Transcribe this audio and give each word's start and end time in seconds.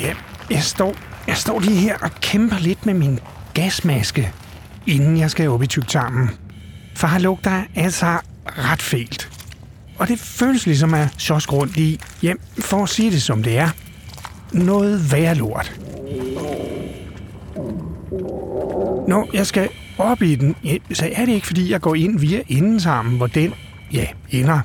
Ja, 0.00 0.14
jeg 0.50 0.62
står, 0.62 0.94
jeg 1.26 1.36
står 1.36 1.60
lige 1.60 1.76
her 1.76 1.98
og 1.98 2.10
kæmper 2.20 2.58
lidt 2.58 2.86
med 2.86 2.94
min 2.94 3.18
gasmaske, 3.54 4.32
inden 4.86 5.16
jeg 5.16 5.30
skal 5.30 5.48
op 5.48 5.62
i 5.62 5.66
tyktarmen. 5.66 6.30
For 6.96 7.06
her 7.06 7.18
lugter 7.18 7.62
altså 7.74 8.18
ret 8.46 8.82
fælt. 8.82 9.30
Og 9.98 10.08
det 10.08 10.18
føles 10.18 10.66
ligesom 10.66 10.94
at 10.94 11.08
sjosk 11.18 11.52
rundt 11.52 11.76
i, 11.76 12.00
hjem 12.22 12.40
for 12.58 12.82
at 12.82 12.88
sige 12.88 13.10
det 13.10 13.22
som 13.22 13.42
det 13.42 13.58
er, 13.58 13.68
noget 14.52 15.12
værre 15.12 15.34
lort. 15.34 15.80
Når 19.08 19.30
jeg 19.32 19.46
skal 19.46 19.68
op 19.98 20.22
i 20.22 20.34
den, 20.34 20.56
så 20.92 21.10
er 21.12 21.26
det 21.26 21.32
ikke 21.32 21.46
fordi, 21.46 21.70
jeg 21.70 21.80
går 21.80 21.94
ind 21.94 22.20
via 22.20 22.42
endetarmen, 22.48 23.16
hvor 23.16 23.26
den, 23.26 23.54
ja, 23.92 24.06
ender. 24.30 24.60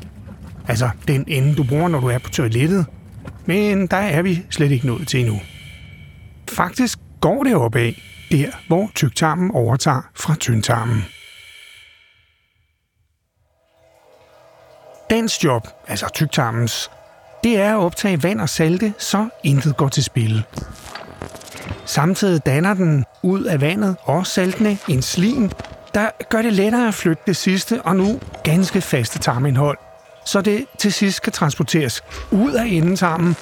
Altså 0.67 0.89
den 1.07 1.23
ende, 1.27 1.55
du 1.55 1.63
bruger, 1.63 1.87
når 1.87 1.99
du 1.99 2.07
er 2.07 2.17
på 2.17 2.29
toilettet. 2.29 2.85
Men 3.45 3.87
der 3.87 3.97
er 3.97 4.21
vi 4.21 4.45
slet 4.49 4.71
ikke 4.71 4.87
nået 4.87 5.07
til 5.07 5.19
endnu. 5.19 5.41
Faktisk 6.49 6.99
går 7.21 7.43
det 7.43 7.55
opad, 7.55 7.93
der 8.31 8.51
hvor 8.67 8.91
tyktarmen 8.95 9.51
overtager 9.51 10.01
fra 10.15 10.35
tyndtarmen. 10.35 11.03
Dens 15.09 15.43
job, 15.43 15.67
altså 15.87 16.09
tyktarmens, 16.13 16.91
det 17.43 17.57
er 17.57 17.75
at 17.75 17.83
optage 17.83 18.23
vand 18.23 18.41
og 18.41 18.49
salte, 18.49 18.93
så 18.97 19.29
intet 19.43 19.77
går 19.77 19.87
til 19.89 20.03
spil. 20.03 20.43
Samtidig 21.85 22.45
danner 22.45 22.73
den 22.73 23.05
ud 23.23 23.43
af 23.43 23.61
vandet 23.61 23.95
og 24.03 24.27
saltene 24.27 24.77
en 24.89 25.01
slim, 25.01 25.51
der 25.93 26.09
gør 26.29 26.41
det 26.41 26.53
lettere 26.53 26.87
at 26.87 26.93
flytte 26.93 27.23
det 27.27 27.37
sidste 27.37 27.81
og 27.81 27.95
nu 27.95 28.19
ganske 28.43 28.81
faste 28.81 29.19
tarmindhold, 29.19 29.77
så 30.25 30.41
det 30.41 30.65
til 30.79 30.93
sidst 30.93 31.21
kan 31.21 31.33
transporteres 31.33 32.01
ud 32.31 32.51
af 32.51 32.65
endetarmen, 32.65 33.35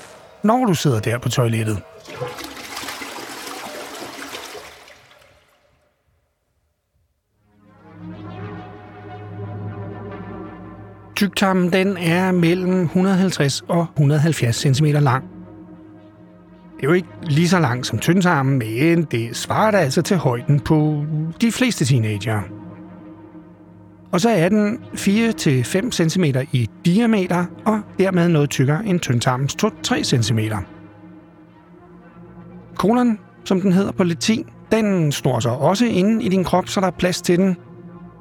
når 0.43 0.65
du 0.65 0.73
sidder 0.73 0.99
der 0.99 1.17
på 1.17 1.29
toilettet. 1.29 1.81
Tyktarmen 11.15 11.73
den 11.73 11.97
er 11.97 12.31
mellem 12.31 12.81
150 12.81 13.61
og 13.67 13.87
170 13.95 14.55
cm 14.55 14.85
lang. 14.85 15.23
Det 16.77 16.85
er 16.85 16.89
jo 16.89 16.93
ikke 16.93 17.07
lige 17.21 17.49
så 17.49 17.59
langt 17.59 17.87
som 17.87 17.99
tyndtarmen, 17.99 18.59
men 18.59 19.03
det 19.03 19.35
svarer 19.35 19.71
da 19.71 19.77
altså 19.77 20.01
til 20.01 20.17
højden 20.17 20.59
på 20.59 21.05
de 21.41 21.51
fleste 21.51 21.85
teenager. 21.85 22.58
Og 24.11 24.21
så 24.21 24.29
er 24.29 24.49
den 24.49 24.79
4-5 24.93 25.91
cm 25.91 26.23
i 26.51 26.69
diameter, 26.85 27.45
og 27.65 27.81
dermed 27.99 28.29
noget 28.29 28.49
tykkere 28.49 28.85
end 28.85 28.99
tyndtarmens 28.99 29.57
2-3 29.63 30.03
cm. 30.03 30.39
Kolon, 32.75 33.19
som 33.45 33.61
den 33.61 33.73
hedder 33.73 33.91
på 33.91 34.03
latin, 34.03 34.45
den 34.71 35.11
står 35.11 35.39
så 35.39 35.49
også 35.49 35.85
inde 35.85 36.23
i 36.23 36.29
din 36.29 36.43
krop, 36.43 36.67
så 36.67 36.81
der 36.81 36.87
er 36.87 36.91
plads 36.91 37.21
til 37.21 37.37
den. 37.37 37.57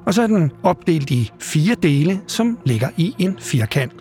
Og 0.05 0.13
så 0.13 0.21
er 0.21 0.27
den 0.27 0.51
opdelt 0.63 1.11
i 1.11 1.31
fire 1.39 1.75
dele, 1.83 2.21
som 2.27 2.57
ligger 2.65 2.89
i 2.97 3.15
en 3.17 3.37
firkant. 3.39 3.93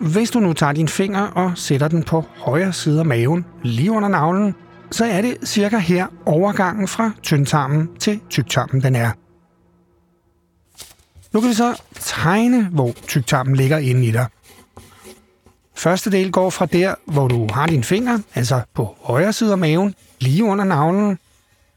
Hvis 0.00 0.30
du 0.30 0.40
nu 0.40 0.52
tager 0.52 0.72
din 0.72 0.88
finger 0.88 1.20
og 1.20 1.52
sætter 1.54 1.88
den 1.88 2.02
på 2.02 2.24
højre 2.36 2.72
side 2.72 3.00
af 3.00 3.06
maven, 3.06 3.44
lige 3.62 3.92
under 3.92 4.08
navlen, 4.08 4.54
så 4.90 5.04
er 5.04 5.22
det 5.22 5.36
cirka 5.44 5.78
her 5.78 6.06
overgangen 6.26 6.88
fra 6.88 7.10
tyndtarmen 7.22 7.88
til 7.98 8.20
tyktarmen 8.30 8.82
den 8.82 8.96
er. 8.96 9.19
Nu 11.32 11.40
kan 11.40 11.50
vi 11.50 11.54
så 11.54 11.82
tegne, 12.00 12.68
hvor 12.68 12.94
tyktarmen 13.06 13.56
ligger 13.56 13.78
inde 13.78 14.06
i 14.06 14.10
dig. 14.10 14.26
Første 15.76 16.10
del 16.10 16.32
går 16.32 16.50
fra 16.50 16.66
der, 16.66 16.94
hvor 17.06 17.28
du 17.28 17.48
har 17.52 17.66
din 17.66 17.84
finger, 17.84 18.18
altså 18.34 18.62
på 18.74 18.96
højre 19.00 19.32
side 19.32 19.52
af 19.52 19.58
maven, 19.58 19.94
lige 20.20 20.44
under 20.44 20.64
navlen, 20.64 21.18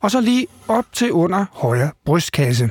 og 0.02 0.12
så 0.12 0.22
lige 0.22 0.48
op 0.68 0.86
til 0.94 1.12
under 1.12 1.46
højre 1.52 1.92
brystkasse. 2.06 2.70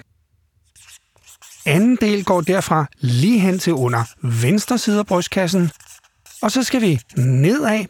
Anden 1.67 1.99
del 2.01 2.25
går 2.25 2.41
derfra 2.41 2.87
lige 2.99 3.39
hen 3.39 3.59
til 3.59 3.73
under 3.73 4.05
venstre 4.43 4.79
side 4.79 4.99
af 4.99 5.07
brystkassen, 5.07 5.71
og 6.43 6.53
så 6.53 6.63
skal 6.63 6.81
vi 6.81 7.01
nedad, 7.17 7.85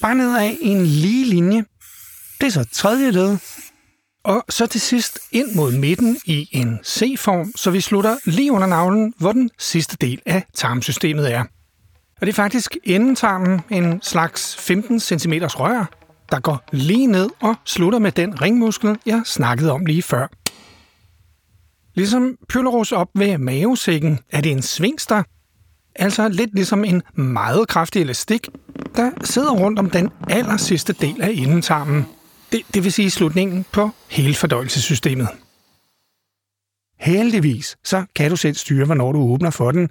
bare 0.00 0.14
nedad 0.14 0.50
i 0.62 0.68
en 0.68 0.86
lige 0.86 1.24
linje. 1.24 1.64
Det 2.40 2.46
er 2.46 2.50
så 2.50 2.64
tredje 2.72 3.10
led, 3.10 3.36
og 4.26 4.44
så 4.48 4.66
til 4.66 4.80
sidst 4.80 5.18
ind 5.32 5.54
mod 5.54 5.72
midten 5.72 6.18
i 6.24 6.48
en 6.52 6.78
C-form, 6.84 7.52
så 7.56 7.70
vi 7.70 7.80
slutter 7.80 8.16
lige 8.24 8.52
under 8.52 8.66
navlen, 8.66 9.14
hvor 9.18 9.32
den 9.32 9.50
sidste 9.58 9.96
del 10.00 10.22
af 10.26 10.44
tarmsystemet 10.54 11.34
er. 11.34 11.40
Og 12.20 12.26
det 12.26 12.28
er 12.28 12.32
faktisk 12.32 12.76
endetarmen, 12.84 13.60
en 13.70 14.02
slags 14.02 14.56
15 14.56 15.00
cm 15.00 15.32
rør, 15.32 15.90
der 16.30 16.40
går 16.40 16.64
lige 16.72 17.06
ned 17.06 17.28
og 17.40 17.54
slutter 17.64 17.98
med 17.98 18.12
den 18.12 18.42
ringmuskel, 18.42 18.98
jeg 19.06 19.22
snakkede 19.24 19.72
om 19.72 19.86
lige 19.86 20.02
før. 20.02 20.26
Ligesom 21.94 22.36
Pylorus 22.48 22.92
op 22.92 23.08
ved 23.14 23.38
mavesækken 23.38 24.18
er 24.30 24.40
det 24.40 24.52
en 24.52 24.62
svingster, 24.62 25.22
altså 25.94 26.28
lidt 26.28 26.54
ligesom 26.54 26.84
en 26.84 27.02
meget 27.14 27.68
kraftig 27.68 28.02
elastik, 28.02 28.48
der 28.96 29.10
sidder 29.24 29.50
rundt 29.50 29.78
om 29.78 29.90
den 29.90 30.10
aller 30.28 30.56
sidste 30.56 30.92
del 30.92 31.22
af 31.22 31.30
endetarmen. 31.34 32.06
Det, 32.52 32.62
det 32.74 32.84
vil 32.84 32.92
sige 32.92 33.10
slutningen 33.10 33.64
på 33.72 33.90
hele 34.10 34.34
fordøjelsessystemet. 34.34 35.28
Heldigvis 37.00 37.76
så 37.84 38.04
kan 38.16 38.30
du 38.30 38.36
selv 38.36 38.54
styre, 38.54 38.86
hvornår 38.86 39.12
du 39.12 39.18
åbner 39.18 39.50
for 39.50 39.70
den. 39.70 39.90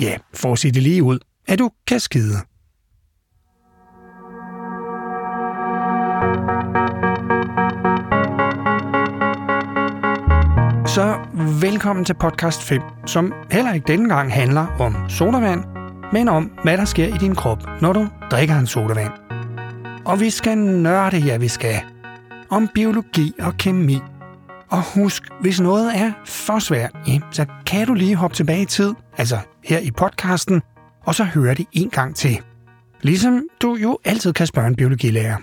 Ja, 0.00 0.16
for 0.34 0.52
at 0.52 0.58
sige 0.58 0.72
det 0.72 0.82
lige 0.82 1.02
ud, 1.02 1.18
at 1.46 1.58
du 1.58 1.70
kan 1.86 2.00
skide. 2.00 2.36
Så 10.86 11.18
velkommen 11.60 12.04
til 12.04 12.14
podcast 12.14 12.62
5, 12.62 12.82
som 13.06 13.32
heller 13.50 13.72
ikke 13.72 13.86
denne 13.86 14.14
gang 14.14 14.32
handler 14.32 14.66
om 14.80 14.96
sodavand, 15.08 15.64
men 16.12 16.28
om, 16.28 16.50
hvad 16.62 16.76
der 16.76 16.84
sker 16.84 17.14
i 17.14 17.18
din 17.18 17.34
krop, 17.34 17.62
når 17.80 17.92
du 17.92 18.08
drikker 18.30 18.58
en 18.58 18.66
sodavand. 18.66 19.12
Og 20.04 20.20
vi 20.20 20.30
skal 20.30 20.58
nørde, 20.58 21.16
ja 21.18 21.36
vi 21.36 21.48
skal. 21.48 21.80
Om 22.48 22.68
biologi 22.74 23.32
og 23.40 23.56
kemi. 23.56 23.98
Og 24.70 24.82
husk, 24.94 25.22
hvis 25.40 25.60
noget 25.60 25.96
er 25.96 26.12
for 26.26 26.58
svært, 26.58 26.90
ja, 27.08 27.18
så 27.30 27.46
kan 27.66 27.86
du 27.86 27.94
lige 27.94 28.16
hoppe 28.16 28.36
tilbage 28.36 28.62
i 28.62 28.66
tid, 28.66 28.94
altså 29.16 29.38
her 29.64 29.78
i 29.78 29.90
podcasten, 29.90 30.62
og 31.04 31.14
så 31.14 31.24
høre 31.24 31.54
det 31.54 31.66
en 31.72 31.90
gang 31.90 32.16
til. 32.16 32.40
Ligesom 33.02 33.42
du 33.62 33.74
jo 33.74 33.98
altid 34.04 34.32
kan 34.32 34.46
spørge 34.46 34.68
en 34.68 34.76
biologilærer. 34.76 35.36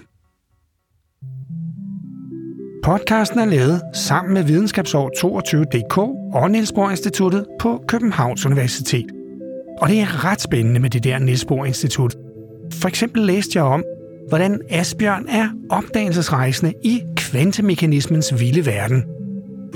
Podcasten 2.84 3.39
er 3.39 3.45
lavet 3.45 3.81
sammen 3.94 4.34
med 4.34 4.44
Videnskabsår 4.44 5.11
22.dk 5.17 5.97
og 6.35 6.51
Niels 6.51 6.72
Bohr 6.72 6.89
Instituttet 6.89 7.45
på 7.59 7.84
Københavns 7.88 8.45
Universitet. 8.45 9.16
Og 9.82 9.90
det 9.90 10.00
er 10.00 10.26
ret 10.26 10.42
spændende 10.42 10.80
med 10.80 10.90
det 10.90 11.04
der 11.04 11.20
Niels 11.20 11.46
Bohr 11.46 11.66
Institut. 11.66 12.16
For 12.74 12.88
eksempel 12.88 13.22
læste 13.22 13.52
jeg 13.56 13.64
om, 13.64 13.84
hvordan 14.28 14.62
Asbjørn 14.70 15.26
er 15.30 15.50
opdagelsesrejsende 15.70 16.74
i 16.84 17.02
kvantemekanismens 17.16 18.40
vilde 18.40 18.66
verden. 18.66 19.04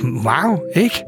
Wow, 0.03 0.59
ikke? 0.75 1.03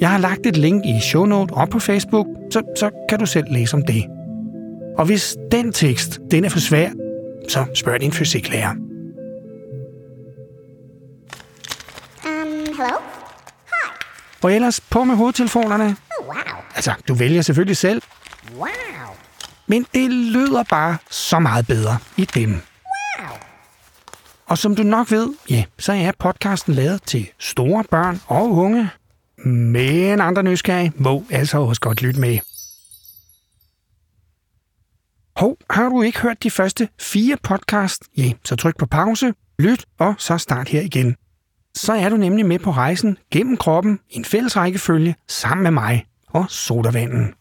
Jeg 0.00 0.10
har 0.10 0.18
lagt 0.18 0.46
et 0.46 0.56
link 0.56 0.86
i 0.86 1.00
shownote 1.00 1.52
op 1.52 1.68
på 1.68 1.78
Facebook, 1.78 2.26
så, 2.50 2.62
så 2.76 2.90
kan 3.08 3.18
du 3.18 3.26
selv 3.26 3.46
læse 3.50 3.76
om 3.76 3.82
det. 3.82 4.04
Og 4.98 5.06
hvis 5.06 5.36
den 5.52 5.72
tekst 5.72 6.20
den 6.30 6.44
er 6.44 6.48
for 6.48 6.58
svær, 6.58 6.90
så 7.48 7.64
spørg 7.74 8.00
din 8.00 8.12
fysiklærer. 8.12 8.74
Og 14.42 14.52
ellers 14.54 14.80
på 14.80 15.04
med 15.04 15.16
hovedtelefonerne. 15.16 15.96
Wow. 16.22 16.34
Altså, 16.74 16.94
du 17.08 17.14
vælger 17.14 17.42
selvfølgelig 17.42 17.76
selv, 17.76 18.02
Wow. 18.56 18.68
men 19.66 19.86
det 19.94 20.10
lyder 20.10 20.62
bare 20.62 20.98
så 21.10 21.38
meget 21.38 21.66
bedre 21.66 21.98
i 22.16 22.24
dem. 22.24 22.50
Wow. 22.50 23.36
Og 24.46 24.58
som 24.58 24.76
du 24.76 24.82
nok 24.82 25.10
ved, 25.10 25.28
ja, 25.50 25.64
så 25.78 25.92
er 25.92 26.12
podcasten 26.18 26.74
lavet 26.74 27.02
til 27.02 27.28
store 27.38 27.84
børn 27.84 28.20
og 28.26 28.50
unge. 28.50 28.90
Men 29.44 30.20
andre 30.20 30.42
nysgerrige 30.42 30.92
må 30.96 31.24
altså 31.30 31.58
også 31.58 31.80
godt 31.80 32.02
lytte 32.02 32.20
med. 32.20 32.38
Hov, 35.36 35.56
har 35.70 35.88
du 35.88 36.02
ikke 36.02 36.20
hørt 36.20 36.42
de 36.42 36.50
første 36.50 36.88
fire 37.00 37.36
podcast? 37.42 38.02
Ja, 38.16 38.32
så 38.44 38.56
tryk 38.56 38.78
på 38.78 38.86
pause, 38.86 39.34
lyt 39.58 39.84
og 39.98 40.14
så 40.18 40.38
start 40.38 40.68
her 40.68 40.80
igen. 40.80 41.16
Så 41.74 41.92
er 41.92 42.08
du 42.08 42.16
nemlig 42.16 42.46
med 42.46 42.58
på 42.58 42.70
rejsen 42.70 43.18
gennem 43.30 43.56
kroppen 43.56 43.98
i 44.10 44.16
en 44.16 44.24
fælles 44.24 44.56
rækkefølge 44.56 45.14
sammen 45.28 45.62
med 45.62 45.70
mig 45.70 46.06
og 46.28 46.44
sodavanden. 46.48 47.34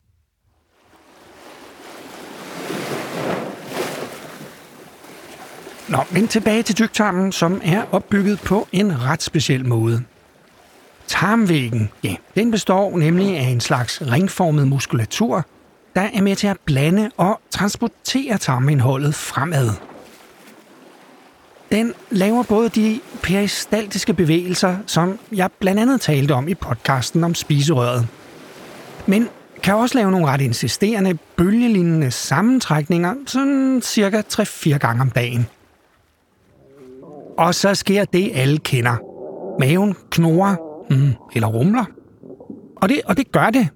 Nå, 5.89 5.97
men 6.11 6.27
tilbage 6.27 6.63
til 6.63 6.75
tyktarmen, 6.75 7.31
som 7.31 7.61
er 7.63 7.83
opbygget 7.91 8.39
på 8.39 8.67
en 8.71 9.03
ret 9.03 9.23
speciel 9.23 9.65
måde. 9.67 10.03
Tarmvæggen, 11.07 11.89
ja, 12.03 12.15
den 12.35 12.51
består 12.51 12.97
nemlig 12.97 13.37
af 13.37 13.43
en 13.43 13.61
slags 13.61 14.01
ringformet 14.01 14.67
muskulatur, 14.67 15.45
der 15.95 16.01
er 16.01 16.21
med 16.21 16.35
til 16.35 16.47
at 16.47 16.57
blande 16.65 17.11
og 17.17 17.41
transportere 17.51 18.37
tarmindholdet 18.37 19.15
fremad. 19.15 19.90
Den 21.71 21.93
laver 22.09 22.43
både 22.43 22.69
de 22.69 22.99
peristaltiske 23.23 24.13
bevægelser, 24.13 24.75
som 24.87 25.19
jeg 25.31 25.49
blandt 25.59 25.81
andet 25.81 26.01
talte 26.01 26.31
om 26.31 26.47
i 26.47 26.55
podcasten 26.55 27.23
om 27.23 27.35
spiserøret. 27.35 28.07
Men 29.05 29.27
kan 29.63 29.75
også 29.75 29.97
lave 29.97 30.11
nogle 30.11 30.27
ret 30.27 30.41
insisterende, 30.41 31.17
bølgelignende 31.35 32.11
sammentrækninger, 32.11 33.15
sådan 33.27 33.81
cirka 33.83 34.21
3-4 34.33 34.77
gange 34.77 35.01
om 35.01 35.09
dagen. 35.09 35.47
Og 37.37 37.55
så 37.55 37.75
sker 37.75 38.05
det, 38.05 38.31
alle 38.33 38.57
kender. 38.57 38.95
Maven 39.59 39.95
knurrer, 40.09 40.55
mm, 40.89 41.13
eller 41.33 41.47
rumler. 41.47 41.85
Og 42.75 42.89
det, 42.89 43.01
og 43.05 43.17
det 43.17 43.31
gør 43.31 43.49
det, 43.49 43.67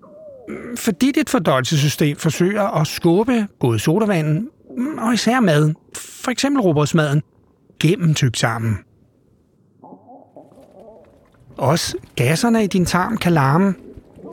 mm, 0.49 0.77
fordi 0.77 1.11
dit 1.11 1.29
fordøjelsessystem 1.29 2.17
forsøger 2.17 2.81
at 2.81 2.87
skubbe 2.87 3.47
både 3.59 3.79
sodavanden 3.79 4.49
mm, 4.77 4.97
og 4.97 5.13
især 5.13 5.39
maden, 5.39 5.75
for 5.95 6.31
eksempel 6.31 6.61
robotsmaden, 6.61 7.21
gennem 7.79 8.13
tyktarmen. 8.13 8.77
Også 11.57 11.97
gasserne 12.15 12.63
i 12.63 12.67
din 12.67 12.85
tarm 12.85 13.17
kan 13.17 13.33
larme, 13.33 13.73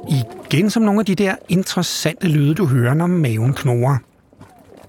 igen 0.09 0.71
som 0.71 0.83
nogle 0.83 1.01
af 1.01 1.07
de 1.07 1.15
der 1.15 1.35
interessante 1.49 2.29
lyde, 2.29 2.55
du 2.55 2.67
hører, 2.67 2.95
når 2.95 3.07
maven 3.07 3.55
knurrer. 3.55 3.97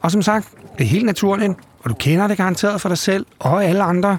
Og 0.01 0.11
som 0.11 0.21
sagt, 0.21 0.47
det 0.77 0.83
er 0.83 0.87
helt 0.87 1.05
naturligt, 1.05 1.53
og 1.83 1.89
du 1.89 1.95
kender 1.95 2.27
det 2.27 2.37
garanteret 2.37 2.81
for 2.81 2.89
dig 2.89 2.97
selv 2.97 3.25
og 3.39 3.65
alle 3.65 3.83
andre. 3.83 4.17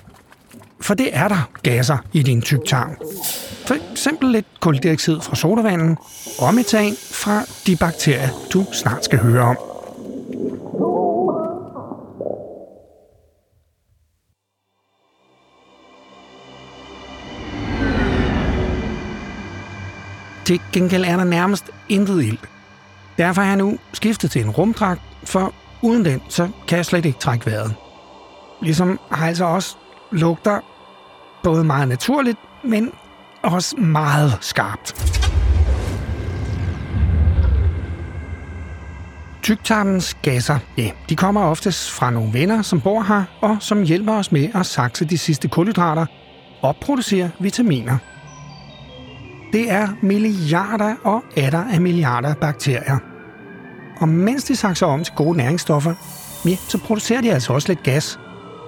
For 0.80 0.94
det 0.94 1.08
er 1.12 1.28
der 1.28 1.50
gasser 1.62 1.98
i 2.12 2.22
din 2.22 2.42
tyktarm. 2.42 2.96
For 3.66 3.92
eksempel 3.92 4.28
lidt 4.30 4.46
koldioxid 4.60 5.20
fra 5.20 5.36
sodavanden 5.36 5.96
og 6.38 6.54
metan 6.54 6.92
fra 7.12 7.42
de 7.66 7.76
bakterier, 7.76 8.28
du 8.52 8.66
snart 8.72 9.04
skal 9.04 9.18
høre 9.18 9.42
om. 9.42 9.73
Til 20.44 20.60
gengæld 20.72 21.04
er 21.04 21.16
der 21.16 21.24
nærmest 21.24 21.70
intet 21.88 22.24
ild. 22.24 22.38
Derfor 23.18 23.42
har 23.42 23.48
jeg 23.48 23.56
nu 23.56 23.78
skiftet 23.92 24.30
til 24.30 24.44
en 24.44 24.50
rumdragt, 24.50 25.00
for 25.24 25.54
uden 25.82 26.04
den, 26.04 26.22
så 26.28 26.48
kan 26.68 26.76
jeg 26.76 26.86
slet 26.86 27.04
ikke 27.04 27.18
trække 27.18 27.46
vejret. 27.46 27.74
Ligesom 28.62 29.00
har 29.10 29.26
altså 29.26 29.44
også 29.44 29.76
lugter 30.12 30.60
både 31.42 31.64
meget 31.64 31.88
naturligt, 31.88 32.38
men 32.64 32.92
også 33.42 33.76
meget 33.76 34.38
skarpt. 34.40 35.14
Tygtarmens 39.42 40.14
gasser, 40.22 40.58
ja, 40.78 40.90
de 41.08 41.16
kommer 41.16 41.40
oftest 41.40 41.90
fra 41.90 42.10
nogle 42.10 42.32
venner, 42.32 42.62
som 42.62 42.80
bor 42.80 43.02
her, 43.02 43.24
og 43.40 43.56
som 43.60 43.82
hjælper 43.82 44.12
os 44.12 44.32
med 44.32 44.48
at 44.54 44.66
sakse 44.66 45.04
de 45.04 45.18
sidste 45.18 45.48
kulhydrater 45.48 46.06
og 46.62 46.76
producere 46.76 47.30
vitaminer. 47.40 47.98
Det 49.54 49.70
er 49.70 49.88
milliarder 50.02 50.96
og 51.04 51.24
atter 51.36 51.64
af 51.64 51.80
milliarder 51.80 52.28
af 52.28 52.36
bakterier. 52.36 52.98
Og 54.00 54.08
mens 54.08 54.44
de 54.44 54.56
sakser 54.56 54.86
om 54.86 55.04
til 55.04 55.14
gode 55.16 55.36
næringsstoffer, 55.36 55.94
ja, 56.46 56.56
så 56.56 56.78
producerer 56.78 57.20
de 57.20 57.32
altså 57.32 57.52
også 57.52 57.68
lidt 57.68 57.82
gas, 57.82 58.18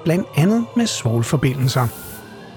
blandt 0.05 0.27
andet 0.37 0.67
med 0.77 0.87
svovlforbindelser. 0.87 1.89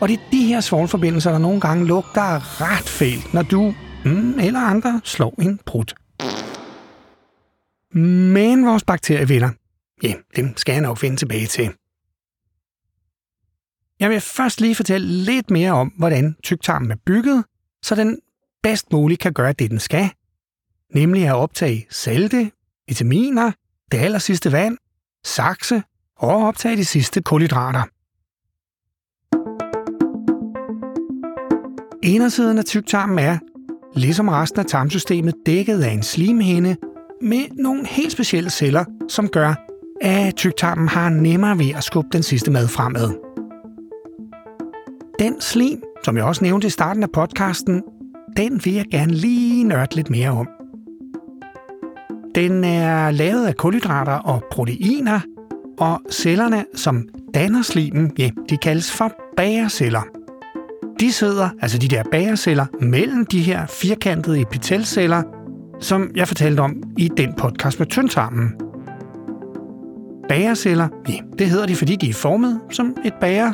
Og 0.02 0.08
det 0.10 0.14
er 0.20 0.30
de 0.32 0.46
her 0.46 0.62
svovlforbindelser, 0.62 1.32
der 1.32 1.38
nogle 1.38 1.62
gange 1.62 1.86
lugter 1.86 2.62
ret 2.62 2.90
fælt, 2.90 3.34
når 3.34 3.42
du 3.42 3.74
mm, 4.06 4.40
eller 4.40 4.60
andre 4.60 5.02
slår 5.04 5.36
en 5.42 5.60
brud. 5.66 5.94
Men 7.94 8.66
vores 8.66 8.84
bakterievenner, 8.84 9.50
ja, 10.04 10.14
dem 10.36 10.58
skal 10.58 10.74
jeg 10.74 10.82
nok 10.82 10.98
finde 10.98 11.16
tilbage 11.18 11.48
til. 11.48 11.70
Jeg 14.00 14.10
vil 14.10 14.22
først 14.22 14.62
lige 14.62 14.76
fortælle 14.76 15.08
lidt 15.08 15.52
mere 15.52 15.72
om, 15.72 15.88
hvordan 15.88 16.36
tyktarmen 16.44 16.92
er 16.92 16.96
bygget, 17.06 17.44
så 17.84 17.96
den 17.96 18.20
bedst 18.64 18.92
muligt 18.92 19.20
kan 19.20 19.34
gøre 19.34 19.54
det, 19.54 19.72
den 19.72 19.80
skal, 19.80 20.10
nemlig 20.94 21.28
at 21.28 21.36
optage 21.36 21.88
salte, 21.90 22.52
vitaminer, 22.88 23.52
det 23.92 23.98
aller 23.98 24.20
sidste 24.20 24.52
vand, 24.52 24.78
sakse 25.26 25.84
og 26.16 26.48
optage 26.48 26.78
de 26.78 26.86
sidste 26.86 27.22
kulhydrater. 27.22 27.84
Indersiden 32.04 32.58
af 32.58 32.66
tyktarmen 32.66 33.20
er, 33.20 33.38
ligesom 33.96 34.28
resten 34.28 34.60
af 34.60 34.66
tarmsystemet, 34.66 35.36
dækket 35.46 35.84
af 35.84 35.92
en 35.92 36.04
slimhinde 36.04 36.76
med 37.22 37.64
nogle 37.64 37.88
helt 37.88 38.12
specielle 38.12 38.50
celler, 38.50 38.86
som 39.10 39.28
gør, 39.28 39.54
at 40.02 40.36
tyktarmen 40.36 40.88
har 40.88 41.10
nemmere 41.10 41.58
ved 41.58 41.72
at 41.76 41.84
skubbe 41.84 42.10
den 42.14 42.24
sidste 42.24 42.52
mad 42.52 42.68
fremad. 42.68 43.14
Den 45.20 45.42
slim, 45.42 45.84
som 46.04 46.18
jeg 46.18 46.26
også 46.26 46.44
nævnte 46.44 46.68
i 46.68 46.70
starten 46.70 47.04
af 47.04 47.12
podcasten, 47.12 47.84
den 48.38 48.62
vil 48.66 48.74
jeg 48.74 48.86
gerne 48.92 49.14
lige 49.14 49.64
nørde 49.64 49.96
lidt 49.96 50.10
mere 50.10 50.30
om. 50.30 50.48
Den 52.36 52.64
er 52.64 53.12
lavet 53.12 53.46
af 53.46 53.56
kulhydrater 53.56 54.14
og 54.14 54.44
proteiner, 54.52 55.20
og 55.80 56.02
cellerne, 56.12 56.66
som 56.76 57.08
danner 57.34 57.62
slimen, 57.62 58.12
ja, 58.18 58.30
de 58.50 58.58
kaldes 58.58 58.92
for 58.92 59.12
bagerceller. 59.38 60.02
De 61.00 61.12
sidder, 61.12 61.50
altså 61.62 61.78
de 61.78 61.88
der 61.88 62.04
bagerceller, 62.12 62.66
mellem 62.82 63.26
de 63.26 63.42
her 63.42 63.66
firkantede 63.66 64.42
epitelceller, 64.42 65.24
som 65.80 66.12
jeg 66.16 66.28
fortalte 66.28 66.60
om 66.60 66.84
i 66.98 67.08
den 67.18 67.34
podcast 67.38 67.80
med 67.80 67.88
tyndtarmen. 67.88 68.54
Bagerceller, 70.30 70.88
ja, 71.10 71.18
det 71.40 71.50
hedder 71.50 71.66
de, 71.66 71.76
fordi 71.76 71.96
de 71.96 72.10
er 72.10 72.14
formet 72.14 72.60
som 72.72 72.96
et 73.06 73.14
bager. 73.22 73.54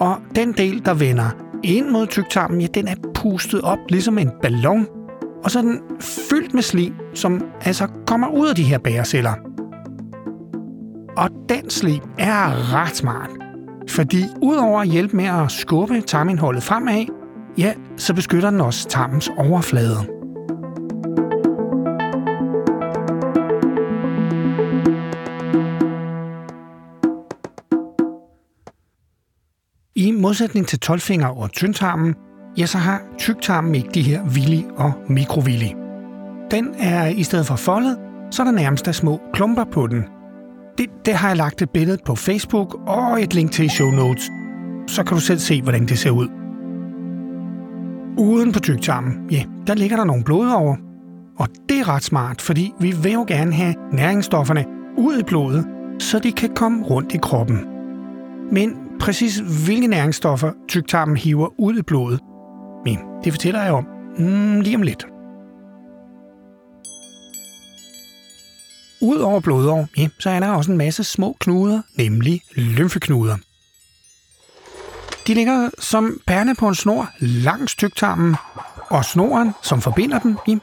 Og 0.00 0.16
den 0.36 0.52
del, 0.52 0.84
der 0.84 0.94
vender 0.94 1.30
ind 1.62 1.88
mod 1.88 2.06
tyktarmen, 2.06 2.60
ja, 2.60 2.66
den 2.66 2.88
er 2.88 2.94
pustet 3.14 3.60
op 3.60 3.78
ligesom 3.88 4.18
en 4.18 4.30
ballon, 4.42 4.86
og 5.44 5.50
så 5.50 5.58
er 5.58 5.62
den 5.62 5.80
fyldt 6.00 6.54
med 6.54 6.62
slim, 6.62 6.94
som 7.14 7.44
altså 7.60 7.88
kommer 8.06 8.28
ud 8.28 8.48
af 8.48 8.54
de 8.54 8.62
her 8.62 8.78
bæreceller. 8.78 9.34
Og 11.16 11.30
den 11.48 11.70
slim 11.70 12.02
er 12.18 12.74
ret 12.74 12.96
smart, 12.96 13.30
fordi 13.88 14.24
udover 14.42 14.80
at 14.80 14.88
hjælpe 14.88 15.16
med 15.16 15.24
at 15.24 15.52
skubbe 15.52 16.00
tarmindholdet 16.00 16.62
fremad, 16.62 17.06
ja, 17.58 17.72
så 17.96 18.14
beskytter 18.14 18.50
den 18.50 18.60
også 18.60 18.88
tarmens 18.88 19.30
overflade. 19.38 20.19
Modsætning 30.30 30.66
til 30.66 30.80
12 30.80 31.00
og 31.24 31.52
tyndtarmen, 31.52 32.14
ja, 32.58 32.66
så 32.66 32.78
har 32.78 33.02
tyktarmen 33.18 33.74
ikke 33.74 33.88
de 33.94 34.02
her 34.02 34.24
villi 34.24 34.66
og 34.76 34.92
mikrovilli. 35.08 35.74
Den 36.50 36.74
er 36.78 37.06
i 37.06 37.22
stedet 37.22 37.46
for 37.46 37.56
foldet, 37.56 37.96
så 38.30 38.44
der 38.44 38.50
nærmest 38.50 38.88
er 38.88 38.92
små 38.92 39.20
klumper 39.32 39.64
på 39.64 39.86
den. 39.86 40.04
Det, 40.78 40.86
det 41.04 41.14
har 41.14 41.28
jeg 41.28 41.36
lagt 41.36 41.62
et 41.62 41.70
billede 41.70 41.98
på 42.06 42.14
Facebook 42.14 42.74
og 42.86 43.22
et 43.22 43.34
link 43.34 43.52
til 43.52 43.64
i 43.64 43.68
show 43.68 43.90
notes. 43.90 44.30
Så 44.86 45.04
kan 45.04 45.14
du 45.14 45.20
selv 45.20 45.38
se, 45.38 45.62
hvordan 45.62 45.86
det 45.86 45.98
ser 45.98 46.10
ud. 46.10 46.28
Uden 48.18 48.52
på 48.52 48.60
tyktarmen, 48.60 49.30
ja, 49.30 49.44
der 49.66 49.74
ligger 49.74 49.96
der 49.96 50.04
nogle 50.04 50.24
blodårer. 50.24 50.76
Og 51.38 51.48
det 51.68 51.78
er 51.80 51.88
ret 51.88 52.04
smart, 52.04 52.40
fordi 52.40 52.72
vi 52.80 52.94
vil 53.02 53.12
jo 53.12 53.24
gerne 53.28 53.52
have 53.52 53.74
næringsstofferne 53.92 54.64
ud 54.98 55.18
i 55.18 55.22
blodet, 55.22 55.66
så 55.98 56.18
de 56.18 56.32
kan 56.32 56.54
komme 56.54 56.84
rundt 56.84 57.14
i 57.14 57.18
kroppen. 57.18 57.58
Men 58.52 58.89
præcis 59.00 59.36
hvilke 59.64 59.86
næringsstoffer 59.86 60.52
tyktarmen 60.68 61.16
hiver 61.16 61.60
ud 61.60 61.78
i 61.78 61.82
blodet, 61.82 62.20
men 62.84 62.98
det 63.24 63.32
fortæller 63.32 63.62
jeg 63.62 63.72
om 63.72 63.86
mm, 64.18 64.60
lige 64.60 64.76
om 64.76 64.82
lidt. 64.82 65.06
Udover 69.02 69.40
blodår, 69.40 69.88
ja, 69.96 70.08
så 70.18 70.30
er 70.30 70.40
der 70.40 70.48
også 70.48 70.70
en 70.70 70.78
masse 70.78 71.04
små 71.04 71.36
knuder, 71.40 71.82
nemlig 71.96 72.42
lymfeknuder. 72.54 73.36
De 75.26 75.34
ligger 75.34 75.70
som 75.78 76.20
pærne 76.26 76.54
på 76.54 76.68
en 76.68 76.74
snor 76.74 77.10
langs 77.20 77.74
tyktarmen, 77.74 78.36
og 78.90 79.04
snoren, 79.04 79.52
som 79.62 79.80
forbinder 79.80 80.18
dem, 80.18 80.36
ja, 80.48 80.56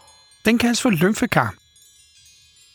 den 0.45 0.57
kaldes 0.57 0.81
for 0.81 0.89
lymfekar. 0.89 1.53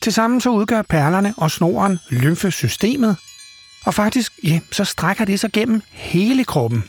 Tilsammen 0.02 0.40
så 0.40 0.50
udgør 0.50 0.82
perlerne 0.82 1.34
og 1.36 1.50
snoren 1.50 1.98
lymfesystemet, 2.10 3.16
og 3.84 3.94
faktisk, 3.94 4.32
ja, 4.44 4.60
så 4.72 4.84
strækker 4.84 5.24
det 5.24 5.40
sig 5.40 5.52
gennem 5.52 5.82
hele 5.90 6.44
kroppen. 6.44 6.84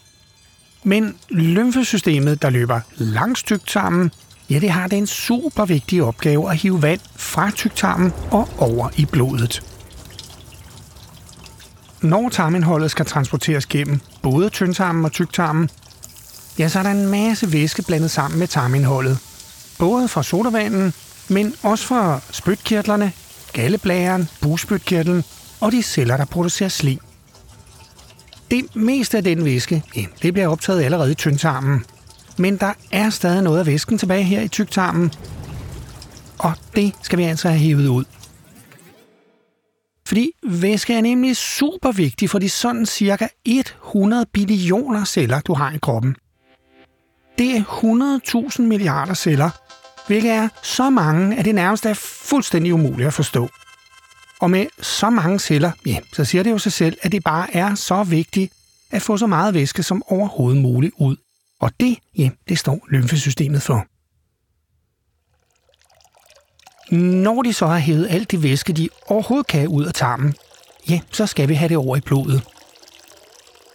Men 0.83 1.15
lymfesystemet, 1.29 2.41
der 2.41 2.50
løber 2.50 2.79
langs 2.97 3.43
tyktarmen, 3.43 4.12
ja, 4.50 4.59
det 4.59 4.69
har 4.69 4.88
den 4.88 5.07
super 5.07 5.65
vigtige 5.65 6.03
opgave 6.03 6.51
at 6.51 6.57
hive 6.57 6.81
vand 6.81 7.00
fra 7.15 7.51
tyktarmen 7.51 8.13
og 8.31 8.50
over 8.57 8.89
i 8.95 9.05
blodet. 9.05 9.63
Når 12.01 12.29
tarmindholdet 12.29 12.91
skal 12.91 13.05
transporteres 13.05 13.65
gennem 13.65 14.00
både 14.21 14.50
tyndtarmen 14.50 15.05
og 15.05 15.12
tyktarmen, 15.12 15.69
ja, 16.59 16.69
så 16.69 16.79
er 16.79 16.83
der 16.83 16.91
en 16.91 17.07
masse 17.07 17.53
væske 17.53 17.81
blandet 17.81 18.12
sammen 18.12 18.39
med 18.39 18.47
tarmindholdet. 18.47 19.17
Både 19.79 20.07
fra 20.07 20.23
sodavanden, 20.23 20.93
men 21.29 21.55
også 21.63 21.85
fra 21.85 22.19
spytkirtlerne, 22.31 23.12
galleblæren, 23.53 24.29
bugspytkirtlen 24.41 25.23
og 25.63 25.72
de 25.72 25.84
celler, 25.84 26.17
der 26.17 26.25
producerer 26.25 26.70
slim. 26.70 27.00
Det 28.51 28.75
meste 28.75 29.17
af 29.17 29.24
den 29.24 29.46
væske, 29.46 29.84
ja, 29.96 30.05
det 30.22 30.34
bliver 30.34 30.48
optaget 30.48 30.84
allerede 30.84 31.12
i 31.12 31.15
tyndtarmen. 31.15 31.86
Men 32.38 32.58
der 32.58 32.74
er 32.91 33.10
stadig 33.10 33.43
noget 33.43 33.60
af 33.60 33.65
væsken 33.65 33.98
tilbage 33.98 34.24
her 34.24 34.41
i 34.41 34.48
tyktarmen, 34.48 35.13
og 36.39 36.53
det 36.75 36.93
skal 37.01 37.20
vi 37.20 37.24
altså 37.24 37.50
have 37.50 37.60
hævet 37.60 37.88
ud. 37.88 38.05
Fordi 40.08 40.32
væske 40.43 40.93
er 40.93 41.01
nemlig 41.01 41.36
super 41.38 41.91
vigtig 41.91 42.29
for 42.29 42.39
de 42.39 42.50
sådan 42.50 42.86
cirka 42.86 43.27
100 43.46 44.25
billioner 44.34 45.03
celler, 45.03 45.41
du 45.41 45.53
har 45.53 45.72
i 45.72 45.77
kroppen. 45.77 46.15
Det 47.38 47.58
er 47.58 47.63
100.000 48.58 48.62
milliarder 48.62 49.13
celler, 49.13 49.50
hvilket 50.08 50.32
er 50.32 50.48
så 50.63 50.89
mange, 50.89 51.38
at 51.38 51.46
det 51.46 51.55
nærmest 51.55 51.86
er 51.86 51.93
fuldstændig 51.93 52.74
umuligt 52.74 53.08
at 53.08 53.13
forstå. 53.13 53.50
Og 54.43 54.51
med 54.51 54.65
så 54.81 55.09
mange 55.09 55.39
celler, 55.39 55.71
ja, 55.85 56.00
så 56.13 56.25
siger 56.25 56.43
det 56.43 56.51
jo 56.51 56.57
sig 56.57 56.71
selv, 56.71 56.97
at 57.01 57.12
det 57.12 57.23
bare 57.23 57.55
er 57.55 57.75
så 57.75 58.03
vigtigt 58.03 58.53
at 58.91 59.01
få 59.01 59.17
så 59.17 59.27
meget 59.27 59.53
væske 59.53 59.83
som 59.83 60.03
overhovedet 60.07 60.62
muligt 60.62 60.93
ud. 60.97 61.15
Og 61.59 61.71
det, 61.79 61.97
ja, 62.17 62.29
det 62.50 62.59
står 62.59 62.88
lymfesystemet 62.89 63.62
for. 63.62 63.85
Når 66.95 67.41
de 67.41 67.53
så 67.53 67.67
har 67.67 67.77
hævet 67.77 68.07
alt 68.09 68.31
det 68.31 68.43
væske, 68.43 68.73
de 68.73 68.89
overhovedet 69.07 69.47
kan 69.47 69.67
ud 69.67 69.85
af 69.85 69.93
tarmen, 69.93 70.35
ja, 70.89 71.00
så 71.12 71.25
skal 71.25 71.50
vi 71.50 71.53
have 71.53 71.69
det 71.69 71.77
over 71.77 71.97
i 71.97 72.01
blodet. 72.01 72.43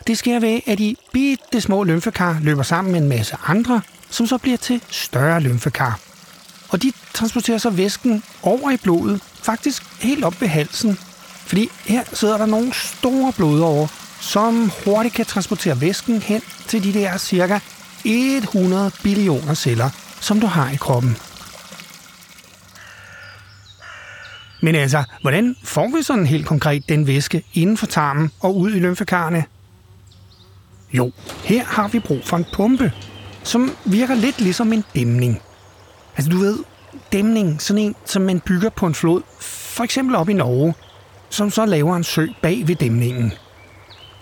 Det 0.07 0.19
sker 0.19 0.41
ved, 0.41 0.61
at 0.67 0.79
de 0.79 0.97
bitte 1.13 1.61
små 1.61 1.85
lymfekar 1.85 2.39
løber 2.43 2.63
sammen 2.63 2.93
med 2.93 3.01
en 3.01 3.09
masse 3.09 3.37
andre, 3.47 3.83
som 4.11 4.27
så 4.27 4.39
bliver 4.39 4.57
til 4.57 4.83
større 4.91 5.41
lymfekar. 5.41 6.08
Og 6.69 6.83
de 6.83 6.93
transporterer 7.15 7.59
så 7.59 7.71
væsken 7.71 8.23
over 8.43 8.71
i 8.71 8.77
blodet, 8.77 9.21
faktisk 9.43 9.83
helt 10.03 10.25
op 10.25 10.41
ved 10.41 10.49
halsen. 10.49 10.99
Fordi 11.47 11.69
her 11.87 12.05
sidder 12.13 12.39
der 12.39 12.47
nogle 12.47 12.73
store 12.73 13.33
blodårer, 13.33 13.87
som 14.21 14.73
hurtigt 14.85 15.15
kan 15.15 15.27
transportere 15.27 15.81
væsken 15.81 16.23
hen 16.23 16.43
til 16.67 16.85
de 16.85 16.93
der 16.93 17.19
cirka 17.19 17.59
100 18.05 18.91
billioner 19.03 19.55
celler, 19.55 19.91
som 20.21 20.41
du 20.41 20.47
har 20.47 20.71
i 20.71 20.77
kroppen. 20.77 21.17
Men 24.63 24.75
altså, 24.75 25.05
hvordan 25.23 25.57
får 25.65 25.97
vi 25.97 26.03
sådan 26.03 26.27
helt 26.27 26.47
konkret 26.47 26.89
den 26.89 27.07
væske 27.07 27.45
inden 27.55 27.77
for 27.77 27.87
tarmen 27.87 28.31
og 28.41 28.57
ud 28.57 28.71
i 28.71 28.79
lymfekarne? 28.79 29.45
Jo, 30.93 31.13
her 31.45 31.65
har 31.65 31.89
vi 31.89 31.99
brug 31.99 32.25
for 32.25 32.37
en 32.37 32.47
pumpe, 32.53 32.93
som 33.43 33.77
virker 33.85 34.15
lidt 34.15 34.41
ligesom 34.41 34.73
en 34.73 34.85
dæmning. 34.95 35.43
Altså 36.19 36.31
du 36.31 36.39
ved, 36.39 36.59
dæmning, 37.13 37.63
sådan 37.63 37.83
en, 37.83 37.95
som 38.05 38.23
man 38.23 38.41
bygger 38.41 38.71
på 38.71 38.87
en 38.87 38.95
flod, 38.95 39.23
for 39.41 39.85
eksempel 39.85 40.17
op 40.17 40.29
i 40.29 40.33
Norge, 40.33 40.75
som 41.31 41.51
så 41.51 41.67
laver 41.67 41.97
en 41.97 42.05
sø 42.05 42.27
bag 42.43 42.69
ved 42.69 42.77
dæmningen. 42.77 43.33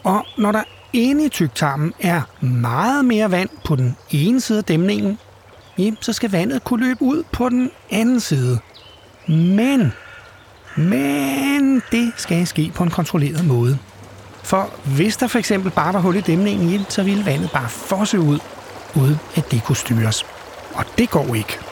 Og 0.05 0.26
når 0.38 0.53
der 0.53 0.62
inde 0.93 1.25
i 1.25 1.29
tyktarmen 1.29 1.93
er 2.00 2.23
meget 2.45 3.05
mere 3.05 3.31
vand 3.31 3.49
på 3.65 3.76
den 3.76 3.97
ene 4.11 4.41
side 4.41 4.59
af 4.59 4.65
dæmningen, 4.65 5.19
ja, 5.79 5.91
så 6.00 6.12
skal 6.12 6.31
vandet 6.31 6.65
kunne 6.65 6.87
løbe 6.87 7.03
ud 7.03 7.23
på 7.33 7.49
den 7.49 7.71
anden 7.91 8.21
side. 8.21 8.59
Men, 9.29 9.93
men 10.76 11.83
det 11.93 12.12
skal 12.17 12.47
ske 12.47 12.73
på 12.75 12.83
en 12.83 12.91
kontrolleret 12.91 13.47
måde. 13.47 13.79
For 14.43 14.71
hvis 14.85 15.17
der 15.17 15.26
for 15.26 15.38
eksempel 15.38 15.71
bare 15.71 15.95
var 15.95 16.00
hul 16.00 16.17
i 16.17 16.21
dæmningen, 16.21 16.87
så 16.88 17.03
ville 17.03 17.26
vandet 17.26 17.50
bare 17.50 17.69
fosse 17.69 18.21
ud, 18.21 18.38
uden 18.95 19.17
at 19.37 19.50
det 19.50 19.65
kunne 19.65 19.76
styres. 19.76 20.26
Og 20.75 20.85
det 20.99 21.11
går 21.11 21.35
ikke. 21.35 21.66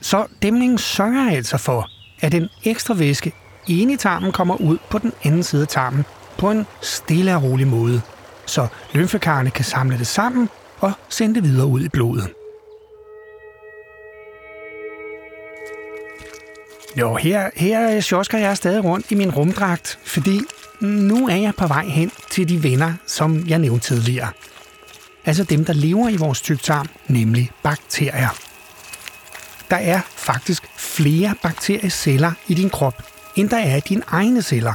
Så 0.00 0.26
dæmningen 0.42 0.78
sørger 0.78 1.30
altså 1.30 1.58
for, 1.58 1.88
at 2.20 2.32
den 2.32 2.48
ekstra 2.64 2.94
væske 2.94 3.32
inde 3.68 3.94
i 3.94 3.96
tarmen 3.96 4.32
kommer 4.32 4.56
ud 4.60 4.78
på 4.90 4.98
den 4.98 5.12
anden 5.24 5.42
side 5.42 5.62
af 5.62 5.68
tarmen 5.68 6.04
på 6.38 6.50
en 6.50 6.66
stille 6.82 7.36
og 7.36 7.42
rolig 7.42 7.66
måde, 7.66 8.00
så 8.46 8.66
lymfekarrene 8.92 9.50
kan 9.50 9.64
samle 9.64 9.98
det 9.98 10.06
sammen 10.06 10.48
og 10.80 10.92
sende 11.08 11.34
det 11.34 11.44
videre 11.44 11.66
ud 11.66 11.80
i 11.80 11.88
blodet. 11.88 12.28
Jo, 16.96 17.14
her, 17.14 17.50
her 17.56 18.00
sjosker 18.00 18.38
jeg 18.38 18.56
stadig 18.56 18.84
rundt 18.84 19.10
i 19.10 19.14
min 19.14 19.30
rumdragt, 19.30 19.98
fordi 20.04 20.40
nu 20.80 21.28
er 21.28 21.36
jeg 21.36 21.54
på 21.58 21.66
vej 21.66 21.84
hen 21.84 22.12
til 22.30 22.48
de 22.48 22.62
venner, 22.62 22.94
som 23.06 23.44
jeg 23.48 23.58
nævnte 23.58 23.86
tidligere. 23.86 24.28
Altså 25.24 25.44
dem, 25.44 25.64
der 25.64 25.72
lever 25.72 26.08
i 26.08 26.16
vores 26.16 26.40
tyktarm, 26.40 26.88
nemlig 27.08 27.50
bakterier. 27.62 28.38
Der 29.70 29.76
er 29.76 30.00
faktisk 30.16 30.62
flere 30.76 31.34
bakterieceller 31.42 32.32
i 32.48 32.54
din 32.54 32.70
krop, 32.70 33.02
end 33.36 33.48
der 33.48 33.56
er 33.56 33.76
i 33.76 33.80
dine 33.80 34.02
egne 34.06 34.42
celler. 34.42 34.74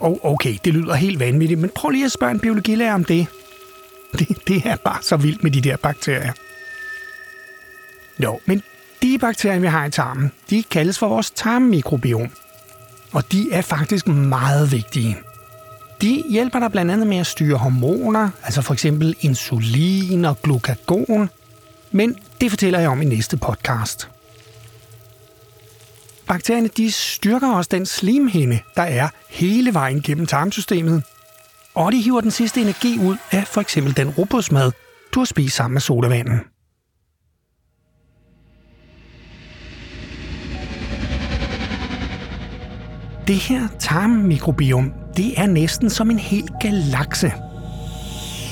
Og 0.00 0.20
okay, 0.24 0.56
det 0.64 0.74
lyder 0.74 0.94
helt 0.94 1.18
vanvittigt, 1.18 1.60
men 1.60 1.70
prøv 1.74 1.90
lige 1.90 2.04
at 2.04 2.12
spørge 2.12 2.32
en 2.32 2.40
biologilærer 2.40 2.94
om 2.94 3.04
det. 3.04 3.26
det. 4.18 4.48
Det 4.48 4.62
er 4.64 4.76
bare 4.76 5.02
så 5.02 5.16
vildt 5.16 5.42
med 5.42 5.50
de 5.50 5.60
der 5.60 5.76
bakterier. 5.76 6.32
Jo, 8.18 8.40
men 8.46 8.62
de 9.02 9.18
bakterier, 9.18 9.60
vi 9.60 9.66
har 9.66 9.86
i 9.86 9.90
tarmen, 9.90 10.32
de 10.50 10.62
kaldes 10.62 10.98
for 10.98 11.08
vores 11.08 11.30
tarmmikrobiom. 11.30 12.28
Og 13.12 13.32
de 13.32 13.52
er 13.52 13.62
faktisk 13.62 14.06
meget 14.06 14.72
vigtige. 14.72 15.16
De 16.00 16.22
hjælper 16.30 16.58
dig 16.58 16.72
blandt 16.72 16.90
andet 16.90 17.06
med 17.06 17.16
at 17.16 17.26
styre 17.26 17.56
hormoner, 17.56 18.30
altså 18.44 18.62
for 18.62 18.74
eksempel 18.74 19.16
insulin 19.20 20.24
og 20.24 20.42
glukagon, 20.42 21.30
men 21.90 22.16
det 22.40 22.50
fortæller 22.50 22.78
jeg 22.78 22.88
om 22.88 23.02
i 23.02 23.04
næste 23.04 23.36
podcast. 23.36 24.08
Bakterierne 26.26 26.68
de 26.68 26.92
styrker 26.92 27.52
også 27.52 27.68
den 27.72 27.86
slimhinde, 27.86 28.58
der 28.76 28.82
er 28.82 29.08
hele 29.30 29.74
vejen 29.74 30.02
gennem 30.02 30.26
tarmsystemet. 30.26 31.02
Og 31.74 31.92
de 31.92 32.00
hiver 32.00 32.20
den 32.20 32.30
sidste 32.30 32.60
energi 32.60 32.98
ud 32.98 33.16
af 33.30 33.46
for 33.46 33.60
eksempel 33.60 33.96
den 33.96 34.10
robotsmad, 34.10 34.72
du 35.14 35.20
har 35.20 35.24
spist 35.24 35.56
sammen 35.56 35.72
med 35.72 35.80
sodavanden. 35.80 36.40
Det 43.26 43.36
her 43.36 43.68
tarmmikrobiom, 43.78 44.92
det 45.18 45.40
er 45.40 45.46
næsten 45.46 45.90
som 45.90 46.10
en 46.10 46.18
hel 46.18 46.48
galakse. 46.60 47.32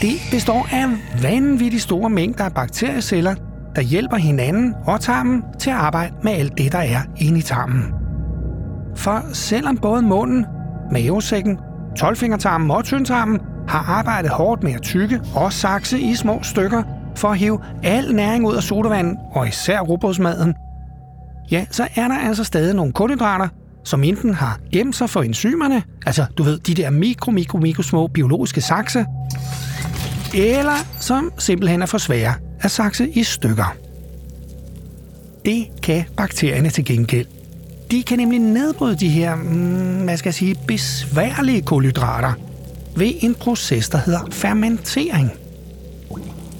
Det 0.03 0.15
består 0.31 0.69
af 0.73 0.87
vanvittigt 1.23 1.83
store 1.83 2.11
mængder 2.11 2.45
af 2.45 2.55
bakterieceller, 2.55 3.35
der 3.77 3.83
hjælper 3.83 4.17
hinanden 4.17 4.75
og 4.87 5.01
tarmen 5.01 5.43
til 5.59 5.71
at 5.71 5.77
arbejde 5.77 6.15
med 6.23 6.33
alt 6.33 6.59
det, 6.59 6.73
der 6.73 6.79
er 6.79 7.01
inde 7.17 7.39
i 7.39 7.43
tarmen. 7.43 7.85
For 8.97 9.23
selvom 9.33 9.77
både 9.77 10.03
munden, 10.03 10.47
mavesækken, 10.93 11.59
tolvfingertarmen 11.97 12.71
og 12.71 12.85
tyndtarmen 12.85 13.41
har 13.69 13.99
arbejdet 13.99 14.31
hårdt 14.31 14.63
med 14.63 14.73
at 14.73 14.83
tykke 14.83 15.21
og 15.35 15.53
sakse 15.53 16.01
i 16.01 16.15
små 16.15 16.43
stykker 16.43 16.83
for 17.17 17.29
at 17.29 17.39
hive 17.39 17.61
al 17.83 18.15
næring 18.15 18.47
ud 18.47 18.55
af 18.55 18.63
sodavanden 18.63 19.19
og 19.33 19.49
især 19.49 19.81
robotsmaden, 19.81 20.55
ja, 21.51 21.67
så 21.71 21.89
er 21.97 22.09
der 22.09 22.19
altså 22.19 22.45
stadig 22.45 22.75
nogle 22.75 22.93
kulhydrater, 22.93 23.49
som 23.87 24.05
enten 24.05 24.35
har 24.35 24.61
gemt 24.73 24.97
sig 24.97 25.11
for 25.11 25.23
enzymerne, 25.23 25.83
altså 26.07 26.27
du 26.39 26.43
ved, 26.43 26.59
de 26.59 26.75
der 26.75 26.91
mikro, 26.91 27.31
mikro, 27.31 27.59
mikro 27.59 27.83
små 27.83 28.07
biologiske 28.07 28.61
sakse, 28.61 29.05
eller 30.35 30.87
som 31.01 31.33
simpelthen 31.39 31.83
er 31.83 31.87
for 31.87 31.99
svære 31.99 32.35
at 32.61 32.71
sakse 32.71 33.09
i 33.09 33.23
stykker. 33.23 33.77
Det 35.45 35.67
kan 35.83 36.05
bakterierne 36.17 36.71
til 36.71 36.85
gengæld. 36.85 37.27
De 37.91 38.03
kan 38.03 38.19
nemlig 38.19 38.39
nedbryde 38.41 38.97
de 38.97 39.09
her, 39.09 39.35
mm, 39.35 40.05
hvad 40.05 40.17
skal 40.17 40.29
jeg 40.29 40.35
sige, 40.35 40.57
besværlige 40.67 41.63
kulhydrater 41.63 42.33
ved 42.97 43.13
en 43.21 43.35
proces, 43.35 43.89
der 43.89 43.99
hedder 43.99 44.21
fermentering. 44.33 45.33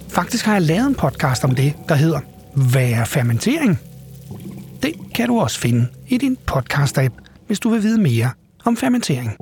Faktisk 0.09 0.47
har 0.47 0.53
jeg 0.53 0.63
lavet 0.63 0.87
en 0.87 0.95
podcast 0.95 1.45
om 1.45 1.55
det, 1.55 1.73
der 1.89 1.95
hedder 1.95 2.21
Hvad 2.55 2.91
er 2.91 3.05
fermentering? 3.05 3.81
Kan 5.17 5.29
du 5.29 5.41
også 5.41 5.61
finde 5.61 5.87
i 6.09 6.19
din 6.19 6.37
podcast-app, 6.51 7.15
hvis 7.47 7.61
du 7.61 7.71
vil 7.71 7.83
vide 7.83 8.01
mere 8.01 8.31
om 8.65 8.77
fermentering. 8.77 9.37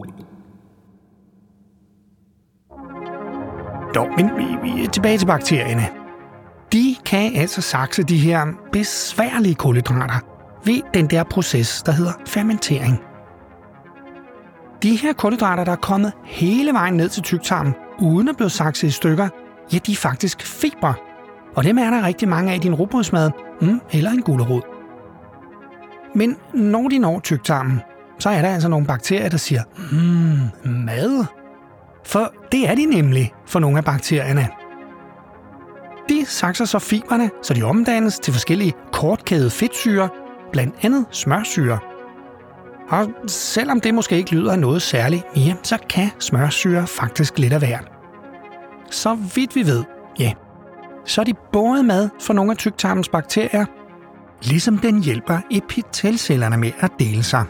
Dog, 3.94 4.08
men 4.16 4.26
vi, 4.36 4.44
vi 4.62 4.84
er 4.84 4.88
tilbage 4.88 5.18
til 5.18 5.26
bakterierne. 5.26 5.88
De 6.72 6.96
kan 7.06 7.36
altså 7.36 7.60
sakse 7.60 8.02
de 8.02 8.18
her 8.18 8.46
besværlige 8.72 9.54
kulhydrater 9.54 10.18
ved 10.64 10.80
den 10.94 11.06
der 11.06 11.24
proces, 11.24 11.82
der 11.86 11.92
hedder 11.92 12.12
fermentering. 12.26 13.00
De 14.82 14.96
her 14.96 15.12
kulhydrater, 15.12 15.64
der 15.64 15.72
er 15.72 15.76
kommet 15.76 16.12
hele 16.24 16.72
vejen 16.72 16.94
ned 16.94 17.08
til 17.08 17.22
tyktarmen, 17.22 17.74
uden 17.98 18.28
at 18.28 18.36
blive 18.36 18.50
sakset 18.50 18.88
i 18.88 18.90
stykker, 18.90 19.28
ja, 19.72 19.78
de 19.78 19.92
er 19.92 19.96
faktisk 19.96 20.42
fiber. 20.42 20.94
Og 21.56 21.64
dem 21.64 21.78
er 21.78 21.90
der 21.90 22.06
rigtig 22.06 22.28
mange 22.28 22.52
af 22.52 22.56
i 22.56 22.58
din 22.58 22.74
robrødsmad, 22.74 23.30
mm, 23.60 23.80
eller 23.92 24.10
en 24.10 24.22
gulerod. 24.22 24.73
Men 26.14 26.36
når 26.54 26.88
de 26.88 26.98
når 26.98 27.20
tygtarmen, 27.20 27.80
så 28.18 28.30
er 28.30 28.42
der 28.42 28.48
altså 28.48 28.68
nogle 28.68 28.86
bakterier, 28.86 29.28
der 29.28 29.36
siger, 29.36 29.62
mm, 29.92 30.72
mad? 30.84 31.24
For 32.04 32.32
det 32.52 32.70
er 32.70 32.74
de 32.74 32.84
nemlig 32.84 33.32
for 33.46 33.60
nogle 33.60 33.78
af 33.78 33.84
bakterierne. 33.84 34.48
De 36.08 36.24
sakser 36.26 36.64
så 36.64 36.78
fiberne, 36.78 37.30
så 37.42 37.54
de 37.54 37.62
omdannes 37.62 38.18
til 38.18 38.32
forskellige 38.32 38.72
kortkædede 38.92 39.50
fedtsyre, 39.50 40.08
blandt 40.52 40.74
andet 40.82 41.04
smørsyre. 41.10 41.78
Og 42.88 43.08
selvom 43.26 43.80
det 43.80 43.94
måske 43.94 44.16
ikke 44.16 44.34
lyder 44.34 44.52
af 44.52 44.58
noget 44.58 44.82
særligt, 44.82 45.22
ja, 45.36 45.54
så 45.62 45.78
kan 45.88 46.10
smørsyre 46.18 46.86
faktisk 46.86 47.38
lidt 47.38 47.52
af 47.52 47.58
hvert. 47.58 47.90
Så 48.90 49.14
vidt 49.34 49.56
vi 49.56 49.66
ved, 49.66 49.84
ja, 50.18 50.32
så 51.04 51.20
er 51.20 51.24
de 51.24 51.34
både 51.52 51.82
mad 51.82 52.08
for 52.20 52.32
nogle 52.32 52.50
af 52.50 52.56
tyktarmens 52.56 53.08
bakterier, 53.08 53.64
ligesom 54.42 54.78
den 54.78 55.02
hjælper 55.02 55.38
epitelcellerne 55.50 56.56
med 56.56 56.72
at 56.80 56.90
dele 56.98 57.22
sig. 57.22 57.44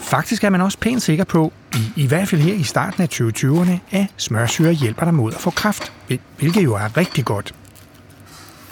Faktisk 0.00 0.44
er 0.44 0.50
man 0.50 0.60
også 0.60 0.78
pænt 0.78 1.02
sikker 1.02 1.24
på, 1.24 1.52
i, 1.74 2.02
i 2.02 2.06
hvert 2.06 2.28
fald 2.28 2.40
her 2.40 2.54
i 2.54 2.62
starten 2.62 3.02
af 3.02 3.08
2020'erne, 3.12 3.96
at 3.96 4.06
smørsyre 4.16 4.72
hjælper 4.72 5.04
dig 5.04 5.14
mod 5.14 5.32
at 5.32 5.40
få 5.40 5.50
kraft, 5.50 5.92
hvilket 6.38 6.64
jo 6.64 6.74
er 6.74 6.96
rigtig 6.96 7.24
godt. 7.24 7.54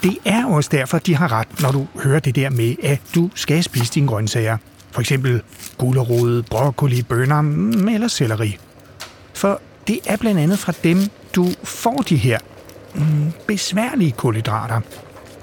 Det 0.03 0.17
er 0.25 0.45
også 0.45 0.69
derfor, 0.73 0.99
de 0.99 1.15
har 1.15 1.31
ret, 1.31 1.61
når 1.61 1.71
du 1.71 1.87
hører 2.03 2.19
det 2.19 2.35
der 2.35 2.49
med, 2.49 2.75
at 2.83 3.01
du 3.15 3.29
skal 3.35 3.63
spise 3.63 3.93
dine 3.93 4.07
grøntsager. 4.07 4.57
For 4.91 5.01
eksempel 5.01 5.41
gulerod, 5.77 6.43
broccoli, 6.43 7.01
bønner 7.01 7.41
mm, 7.41 7.87
eller 7.87 8.07
selleri. 8.07 8.57
For 9.33 9.61
det 9.87 9.99
er 10.05 10.17
blandt 10.17 10.39
andet 10.39 10.59
fra 10.59 10.73
dem, 10.83 10.97
du 11.35 11.47
får 11.63 11.97
de 11.97 12.17
her 12.17 12.39
mm, 12.97 13.31
besværlige 13.47 14.11
kulhydrater, 14.11 14.81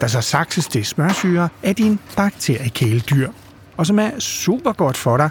der 0.01 0.07
så 0.07 0.21
sakses 0.21 0.67
til 0.67 0.85
smørsyre 0.85 1.49
af 1.63 1.77
din 1.77 1.99
bakteriekæledyr, 2.17 3.31
og 3.77 3.87
som 3.87 3.99
er 3.99 4.19
super 4.19 4.73
godt 4.73 4.97
for 4.97 5.17
dig, 5.17 5.31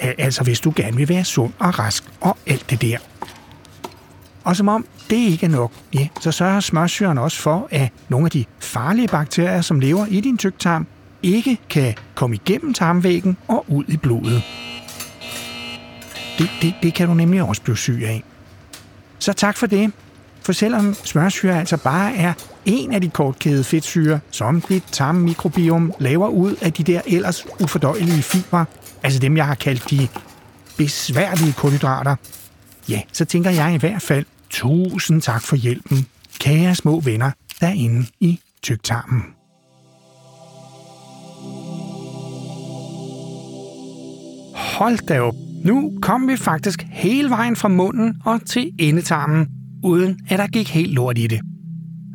altså 0.00 0.44
hvis 0.44 0.60
du 0.60 0.72
gerne 0.76 0.96
vil 0.96 1.08
være 1.08 1.24
sund 1.24 1.52
og 1.58 1.78
rask 1.78 2.04
og 2.20 2.38
alt 2.46 2.70
det 2.70 2.82
der. 2.82 2.98
Og 4.44 4.56
som 4.56 4.68
om 4.68 4.86
det 5.10 5.16
ikke 5.16 5.46
er 5.46 5.50
nok, 5.50 5.72
ja, 5.94 6.08
så 6.20 6.32
sørger 6.32 6.60
smørsyren 6.60 7.18
også 7.18 7.40
for, 7.40 7.68
at 7.70 7.88
nogle 8.08 8.26
af 8.26 8.30
de 8.30 8.44
farlige 8.60 9.08
bakterier, 9.08 9.60
som 9.60 9.80
lever 9.80 10.06
i 10.06 10.20
din 10.20 10.38
tyktarm, 10.38 10.86
ikke 11.22 11.58
kan 11.70 11.94
komme 12.14 12.36
igennem 12.36 12.74
tarmvæggen 12.74 13.36
og 13.48 13.64
ud 13.68 13.84
i 13.88 13.96
blodet. 13.96 14.42
Det, 16.38 16.50
det, 16.62 16.74
det 16.82 16.94
kan 16.94 17.08
du 17.08 17.14
nemlig 17.14 17.42
også 17.42 17.62
blive 17.62 17.76
syg 17.76 18.02
af. 18.06 18.24
Så 19.18 19.32
tak 19.32 19.56
for 19.56 19.66
det. 19.66 19.92
For 20.44 20.52
selvom 20.52 20.94
smørsyre 20.94 21.58
altså 21.58 21.76
bare 21.76 22.16
er 22.16 22.32
en 22.64 22.92
af 22.92 23.00
de 23.00 23.08
kortkædede 23.08 23.64
fedtsyre, 23.64 24.20
som 24.30 24.60
dit 24.60 24.82
tarmmikrobiom 24.92 25.92
laver 25.98 26.28
ud 26.28 26.56
af 26.62 26.72
de 26.72 26.82
der 26.82 27.00
ellers 27.06 27.46
ufordøjelige 27.62 28.22
fibre, 28.22 28.64
altså 29.02 29.18
dem, 29.20 29.36
jeg 29.36 29.46
har 29.46 29.54
kaldt 29.54 29.90
de 29.90 30.08
besværlige 30.76 31.52
kulhydrater, 31.52 32.16
ja, 32.88 33.00
så 33.12 33.24
tænker 33.24 33.50
jeg 33.50 33.74
i 33.74 33.78
hvert 33.78 34.02
fald, 34.02 34.24
tusind 34.50 35.22
tak 35.22 35.42
for 35.42 35.56
hjælpen, 35.56 36.06
kære 36.40 36.74
små 36.74 37.00
venner 37.00 37.30
derinde 37.60 38.06
i 38.20 38.40
tyktarmen. 38.62 39.22
Hold 44.54 45.06
da 45.06 45.20
op. 45.20 45.34
Nu 45.64 45.92
kom 46.02 46.28
vi 46.28 46.36
faktisk 46.36 46.86
hele 46.90 47.30
vejen 47.30 47.56
fra 47.56 47.68
munden 47.68 48.22
og 48.24 48.46
til 48.46 48.72
endetarmen, 48.78 49.48
uden 49.84 50.18
at 50.28 50.38
der 50.38 50.46
gik 50.46 50.68
helt 50.68 50.92
lort 50.92 51.18
i 51.18 51.26
det. 51.26 51.40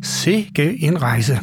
Sikke 0.04 0.84
en 0.84 1.02
rejse. 1.02 1.40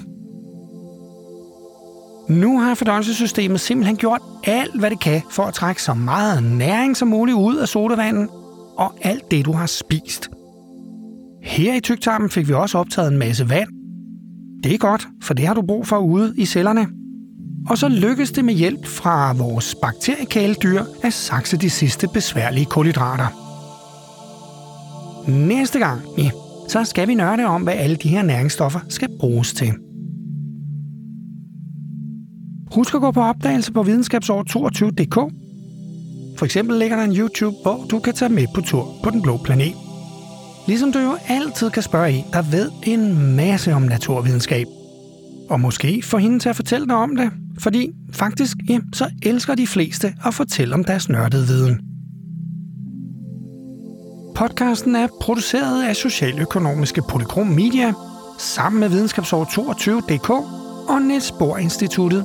Nu 2.29 2.61
har 2.61 2.75
fordøjelsessystemet 2.75 3.61
simpelthen 3.61 3.97
gjort 3.97 4.21
alt, 4.45 4.79
hvad 4.79 4.91
det 4.91 5.01
kan 5.01 5.23
for 5.31 5.43
at 5.43 5.55
trække 5.55 5.83
så 5.83 5.95
meget 5.95 6.43
næring 6.43 6.97
som 6.97 7.09
muligt 7.09 7.37
ud 7.37 7.57
af 7.57 7.69
sodavanden 7.69 8.29
og 8.77 8.95
alt 9.03 9.31
det, 9.31 9.45
du 9.45 9.53
har 9.53 9.67
spist. 9.67 10.31
Her 11.43 11.75
i 11.75 11.81
tygtarmen 11.81 12.31
fik 12.31 12.49
vi 12.49 12.53
også 12.53 12.79
optaget 12.79 13.13
en 13.13 13.19
masse 13.19 13.49
vand. 13.49 13.69
Det 14.65 14.75
er 14.75 14.79
godt, 14.79 15.09
for 15.23 15.35
det 15.35 15.47
har 15.47 15.55
du 15.55 15.63
brug 15.63 15.87
for 15.87 15.99
ude 15.99 16.35
i 16.37 16.45
cellerne. 16.45 16.87
Og 17.69 17.79
så 17.79 17.89
lykkes 17.89 18.31
det 18.31 18.45
med 18.45 18.55
hjælp 18.55 18.87
fra 18.87 19.33
vores 19.33 19.75
bakteriekæledyr 19.83 20.83
at 21.03 21.13
sakse 21.13 21.57
de 21.57 21.71
sidste 21.71 22.09
besværlige 22.15 22.67
kulhydrater. 22.67 23.46
Næste 25.29 25.79
gang, 25.79 26.01
ja, 26.19 26.31
så 26.69 26.85
skal 26.85 27.09
vi 27.09 27.15
nørde 27.15 27.45
om, 27.45 27.63
hvad 27.63 27.75
alle 27.75 27.97
de 27.97 28.09
her 28.09 28.23
næringsstoffer 28.23 28.81
skal 28.89 29.09
bruges 29.21 29.53
til. 29.53 29.73
Husk 32.75 32.95
at 32.95 33.01
gå 33.01 33.11
på 33.11 33.21
opdagelse 33.21 33.73
på 33.73 33.83
videnskabsår22.dk. 33.83 35.33
For 36.39 36.45
eksempel 36.45 36.79
ligger 36.79 36.97
der 36.97 37.05
en 37.05 37.17
YouTube, 37.17 37.57
hvor 37.63 37.87
du 37.91 37.99
kan 37.99 38.15
tage 38.15 38.29
med 38.29 38.47
på 38.55 38.61
tur 38.61 38.89
på 39.03 39.11
den 39.11 39.23
blå 39.23 39.37
planet. 39.45 39.75
Ligesom 40.67 40.93
du 40.93 40.99
jo 40.99 41.17
altid 41.29 41.71
kan 41.71 41.83
spørge 41.83 42.11
en, 42.11 42.25
der 42.33 42.43
ved 42.43 42.71
en 42.83 43.37
masse 43.37 43.73
om 43.73 43.83
naturvidenskab. 43.83 44.67
Og 45.51 45.61
måske 45.61 46.03
få 46.03 46.19
hende 46.19 46.39
til 46.39 46.49
at 46.49 46.57
fortælle 46.57 46.87
dig 46.87 46.97
om 46.97 47.17
det, 47.17 47.31
fordi 47.59 47.91
faktisk, 48.13 48.57
ja, 48.69 48.79
så 48.93 49.11
elsker 49.23 49.55
de 49.55 49.67
fleste 49.67 50.15
at 50.27 50.35
fortælle 50.35 50.75
om 50.75 50.85
deres 50.85 51.09
nørdede 51.09 51.47
viden. 51.47 51.96
Podcasten 54.37 54.97
er 54.97 55.09
produceret 55.21 55.89
af 55.89 55.97
Socialøkonomiske 55.97 57.03
Polygrom 57.09 57.47
Media, 57.47 57.93
sammen 58.39 58.81
med 58.81 58.89
Videnskabsår 58.89 59.45
22.dk 59.45 60.31
og 60.91 61.03
Niels 61.03 61.33
Bohr 61.39 61.57
Instituttet, 61.57 62.25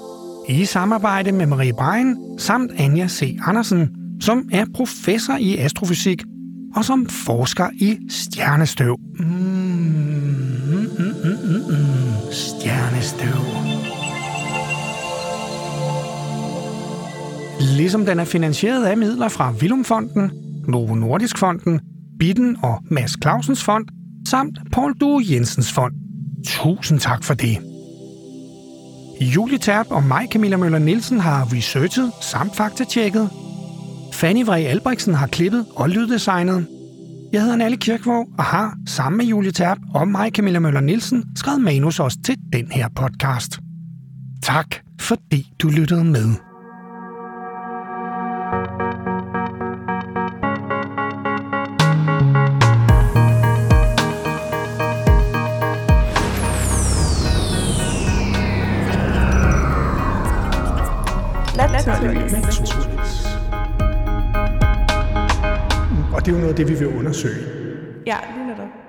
i 0.49 0.65
samarbejde 0.65 1.31
med 1.31 1.45
Marie 1.45 1.73
Brein 1.73 2.39
samt 2.39 2.71
Anja 2.77 3.07
C. 3.07 3.37
Andersen, 3.45 3.89
som 4.21 4.49
er 4.51 4.65
professor 4.75 5.33
i 5.39 5.57
astrofysik 5.57 6.23
og 6.75 6.85
som 6.85 7.05
forsker 7.09 7.69
i 7.73 7.97
stjernestøv. 8.09 8.97
Mm, 9.19 9.25
mm, 9.25 9.33
mm, 10.99 11.37
mm, 11.43 11.63
mm, 11.69 12.31
stjernestøv. 12.31 13.41
Ligesom 17.77 18.05
den 18.05 18.19
er 18.19 18.25
finansieret 18.25 18.85
af 18.85 18.97
midler 18.97 19.29
fra 19.29 19.51
Vilumfonden, 19.59 20.31
Novo 20.67 20.95
Nordisk 20.95 21.37
Fonden, 21.37 21.79
Bitten 22.21 22.57
og 22.63 22.83
Mads 22.91 23.17
Clausens 23.21 23.63
Fond, 23.63 23.85
samt 24.27 24.59
Paul 24.71 24.93
Due 24.99 25.23
Jensens 25.29 25.71
Fond. 25.71 25.93
Tusind 26.47 26.99
tak 26.99 27.23
for 27.23 27.33
det. 27.33 27.57
Julie 29.21 29.57
Terp 29.57 29.85
og 29.89 30.03
mig, 30.03 30.27
Camilla 30.31 30.57
Møller 30.57 30.79
Nielsen, 30.79 31.19
har 31.19 31.53
researchet 31.53 32.11
samt 32.21 32.55
faktatjekket 32.55 33.29
Fanny 34.13 34.45
Vrej 34.45 34.59
Albrechtsen 34.59 35.13
har 35.13 35.27
klippet 35.27 35.65
og 35.75 35.89
lyddesignet. 35.89 36.67
Jeg 37.33 37.41
hedder 37.41 37.55
Nalle 37.55 37.77
Kirkvåg 37.77 38.27
og 38.37 38.43
har, 38.43 38.77
sammen 38.87 39.17
med 39.17 39.25
Julie 39.25 39.51
Terp 39.51 39.77
og 39.93 40.07
mig, 40.07 40.31
Camilla 40.31 40.59
Møller 40.59 40.81
Nielsen, 40.81 41.23
skrevet 41.35 41.61
manus 41.61 41.99
også 41.99 42.17
til 42.25 42.35
den 42.53 42.71
her 42.71 42.87
podcast. 42.95 43.59
Tak, 44.43 44.75
fordi 44.99 45.53
du 45.61 45.69
lyttede 45.69 46.03
med. 46.03 46.50
Naturligvis. 61.87 63.27
Og 66.13 66.25
det 66.25 66.31
er 66.31 66.35
jo 66.35 66.37
noget 66.37 66.49
af 66.49 66.55
det, 66.55 66.69
vi 66.69 66.75
vil 66.79 66.87
undersøge. 66.87 67.45
Ja, 68.05 68.17
lige 68.35 68.47
netop. 68.47 68.80